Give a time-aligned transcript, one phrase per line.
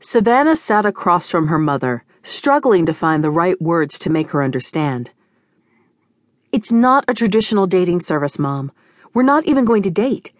[0.00, 4.44] Savannah sat across from her mother, struggling to find the right words to make her
[4.44, 5.10] understand.
[6.52, 8.70] It's not a traditional dating service, Mom.
[9.12, 10.30] We're not even going to date.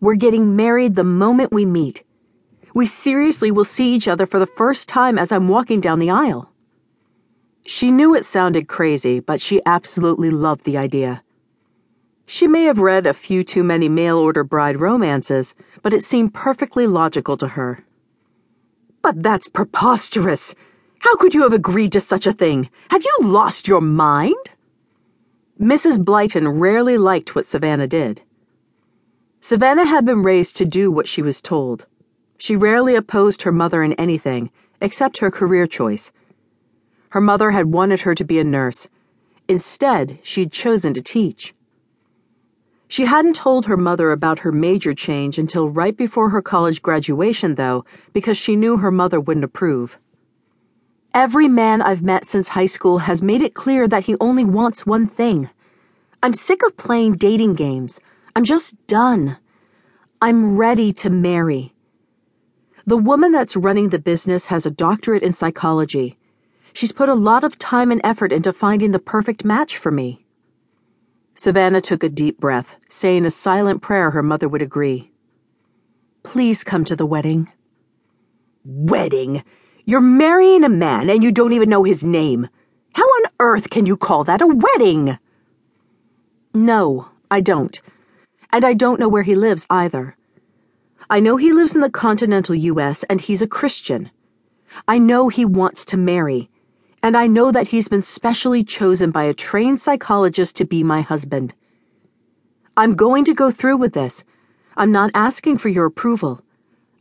[0.00, 2.04] We're getting married the moment we meet.
[2.72, 6.10] We seriously will see each other for the first time as I'm walking down the
[6.10, 6.50] aisle.
[7.66, 11.22] She knew it sounded crazy, but she absolutely loved the idea.
[12.24, 16.32] She may have read a few too many mail order bride romances, but it seemed
[16.32, 17.84] perfectly logical to her.
[19.02, 20.54] But that's preposterous!
[21.00, 22.70] How could you have agreed to such a thing?
[22.90, 24.54] Have you lost your mind?
[25.60, 25.98] Mrs.
[25.98, 28.22] Blyton rarely liked what Savannah did.
[29.40, 31.86] Savannah had been raised to do what she was told.
[32.38, 36.12] She rarely opposed her mother in anything, except her career choice.
[37.08, 38.88] Her mother had wanted her to be a nurse.
[39.48, 41.52] Instead, she'd chosen to teach.
[42.92, 47.54] She hadn't told her mother about her major change until right before her college graduation,
[47.54, 49.98] though, because she knew her mother wouldn't approve.
[51.14, 54.84] Every man I've met since high school has made it clear that he only wants
[54.84, 55.48] one thing.
[56.22, 57.98] I'm sick of playing dating games.
[58.36, 59.38] I'm just done.
[60.20, 61.72] I'm ready to marry.
[62.84, 66.18] The woman that's running the business has a doctorate in psychology.
[66.74, 70.21] She's put a lot of time and effort into finding the perfect match for me.
[71.34, 75.10] Savannah took a deep breath, saying a silent prayer her mother would agree.
[76.22, 77.48] Please come to the wedding.
[78.64, 79.42] Wedding?
[79.84, 82.48] You're marrying a man and you don't even know his name.
[82.94, 85.18] How on earth can you call that a wedding?
[86.54, 87.80] No, I don't.
[88.52, 90.16] And I don't know where he lives either.
[91.08, 93.02] I know he lives in the continental U.S.
[93.04, 94.10] and he's a Christian.
[94.86, 96.50] I know he wants to marry
[97.02, 101.00] and I know that he's been specially chosen by a trained psychologist to be my
[101.00, 101.54] husband.
[102.76, 104.24] I'm going to go through with this.
[104.76, 106.42] I'm not asking for your approval.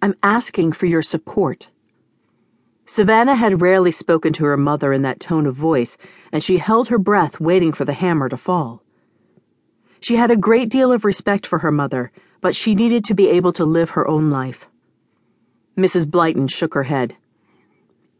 [0.01, 1.69] I'm asking for your support.
[2.85, 5.97] Savannah had rarely spoken to her mother in that tone of voice,
[6.31, 8.83] and she held her breath waiting for the hammer to fall.
[10.01, 12.11] She had a great deal of respect for her mother,
[12.41, 14.67] but she needed to be able to live her own life.
[15.77, 16.05] Mrs.
[16.07, 17.15] Blyton shook her head.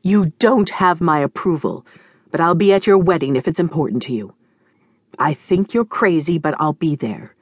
[0.04, 1.86] You don't have my approval,
[2.32, 4.34] but I'll be at your wedding if it's important to you.
[5.20, 7.36] I think you're crazy, but I'll be there.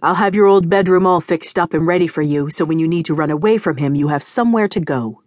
[0.00, 2.86] I'll have your old bedroom all fixed up and ready for you, so when you
[2.86, 5.22] need to run away from him, you have somewhere to go.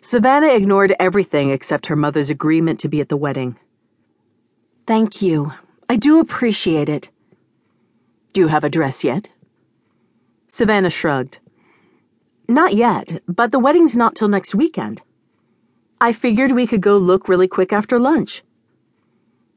[0.00, 3.56] Savannah ignored everything except her mother's agreement to be at the wedding.
[4.86, 5.52] Thank you.
[5.88, 7.10] I do appreciate it.
[8.32, 9.28] Do you have a dress yet?
[10.46, 11.38] Savannah shrugged.
[12.48, 15.02] Not yet, but the wedding's not till next weekend.
[16.02, 18.42] I figured we could go look really quick after lunch.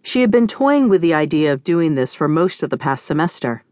[0.04, 3.04] She had been toying with the idea of doing this for most of the past
[3.04, 3.64] semester.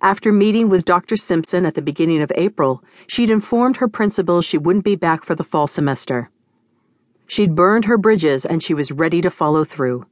[0.00, 1.18] After meeting with Dr.
[1.18, 5.34] Simpson at the beginning of April, she'd informed her principal she wouldn't be back for
[5.34, 6.30] the fall semester.
[7.26, 10.06] She'd burned her bridges and she was ready to follow through.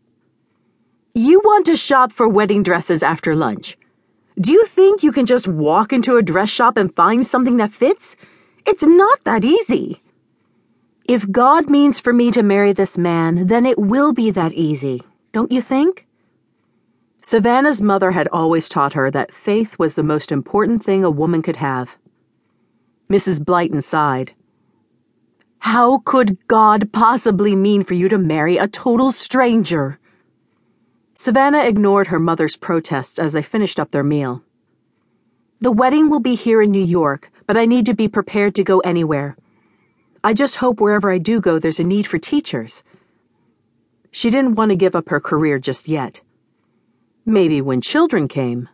[1.14, 3.78] You want to shop for wedding dresses after lunch?
[4.38, 7.72] Do you think you can just walk into a dress shop and find something that
[7.72, 8.14] fits?
[8.66, 10.02] It's not that easy.
[11.04, 15.02] If God means for me to marry this man, then it will be that easy,
[15.32, 16.06] don't you think?
[17.20, 21.42] Savannah's mother had always taught her that faith was the most important thing a woman
[21.42, 21.96] could have.
[23.10, 23.40] Mrs.
[23.40, 24.32] Blyton sighed.
[25.58, 29.98] How could God possibly mean for you to marry a total stranger?
[31.14, 34.42] Savannah ignored her mother's protests as they finished up their meal.
[35.60, 38.64] The wedding will be here in New York, but I need to be prepared to
[38.64, 39.36] go anywhere.
[40.24, 42.84] I just hope wherever I do go, there's a need for teachers.
[44.12, 46.20] She didn't want to give up her career just yet.
[47.26, 48.68] Maybe when children came.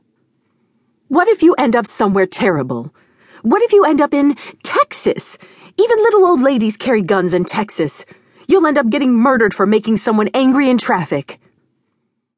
[1.08, 2.94] What if you end up somewhere terrible?
[3.40, 5.38] What if you end up in Texas?
[5.78, 8.04] Even little old ladies carry guns in Texas.
[8.46, 11.40] You'll end up getting murdered for making someone angry in traffic.